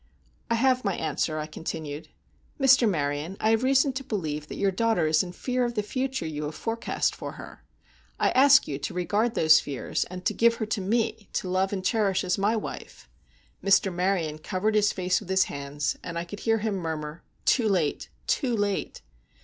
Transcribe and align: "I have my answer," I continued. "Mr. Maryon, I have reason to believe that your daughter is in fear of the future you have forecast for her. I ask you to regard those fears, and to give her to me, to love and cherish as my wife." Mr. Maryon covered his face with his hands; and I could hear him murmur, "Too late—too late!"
"I 0.49 0.55
have 0.55 0.83
my 0.83 0.95
answer," 0.95 1.37
I 1.37 1.45
continued. 1.45 2.07
"Mr. 2.59 2.89
Maryon, 2.89 3.37
I 3.39 3.51
have 3.51 3.61
reason 3.61 3.93
to 3.93 4.03
believe 4.03 4.47
that 4.47 4.55
your 4.57 4.71
daughter 4.71 5.05
is 5.05 5.21
in 5.21 5.31
fear 5.31 5.63
of 5.63 5.75
the 5.75 5.83
future 5.83 6.25
you 6.25 6.45
have 6.45 6.55
forecast 6.55 7.13
for 7.13 7.33
her. 7.33 7.63
I 8.19 8.31
ask 8.31 8.67
you 8.67 8.79
to 8.79 8.95
regard 8.95 9.35
those 9.35 9.59
fears, 9.59 10.05
and 10.05 10.25
to 10.25 10.33
give 10.33 10.55
her 10.55 10.65
to 10.65 10.81
me, 10.81 11.29
to 11.33 11.47
love 11.49 11.71
and 11.71 11.85
cherish 11.85 12.23
as 12.23 12.39
my 12.39 12.55
wife." 12.55 13.07
Mr. 13.63 13.93
Maryon 13.93 14.39
covered 14.39 14.73
his 14.73 14.91
face 14.91 15.19
with 15.19 15.29
his 15.29 15.43
hands; 15.43 15.95
and 16.03 16.17
I 16.17 16.25
could 16.25 16.39
hear 16.39 16.57
him 16.57 16.77
murmur, 16.77 17.21
"Too 17.45 17.69
late—too 17.69 18.57
late!" 18.57 19.03